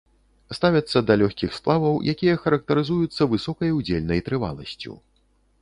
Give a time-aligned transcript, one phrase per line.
[0.57, 4.99] Ставяцца да лёгкіх сплаваў, якія характарызуюцца высокай удзельнай трываласцю.